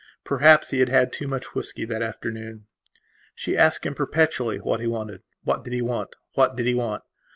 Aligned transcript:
Perhaps 0.23 0.71
he 0.71 0.79
had 0.79 0.89
had 0.89 1.13
too 1.13 1.27
much 1.27 1.53
whisky 1.53 1.85
that 1.85 2.01
afternoon. 2.01 2.65
She 3.35 3.55
asked 3.55 3.85
him 3.85 3.93
perpetually 3.93 4.57
what 4.57 4.79
he 4.79 4.87
wanted. 4.87 5.21
What 5.43 5.63
did 5.63 5.73
he 5.73 5.83
want? 5.83 6.15
What 6.33 6.55
did 6.55 6.65
he 6.65 6.73
want? 6.73 7.03